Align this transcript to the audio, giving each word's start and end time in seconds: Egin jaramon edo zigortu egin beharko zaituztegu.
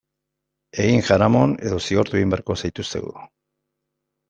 Egin 0.83 1.03
jaramon 1.09 1.53
edo 1.69 1.79
zigortu 1.85 2.19
egin 2.21 2.33
beharko 2.33 2.59
zaituztegu. 2.65 3.17